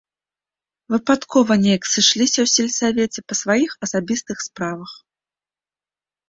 Выпадкова 0.93 1.57
неяк 1.63 1.83
сышліся 1.93 2.39
ў 2.45 2.53
сельсавеце 2.55 3.19
па 3.33 3.39
сваіх 3.41 3.71
асабістых 3.89 4.37
справах. 4.47 4.91